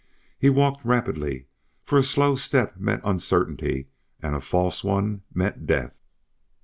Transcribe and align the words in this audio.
He 0.39 0.49
walked 0.49 0.83
rapidly, 0.83 1.45
for 1.83 1.99
a 1.99 2.01
slow 2.01 2.33
step 2.35 2.75
meant 2.77 3.03
uncertainty 3.05 3.89
and 4.19 4.33
a 4.33 4.41
false 4.41 4.83
one 4.83 5.21
meant 5.31 5.67
death. 5.67 6.01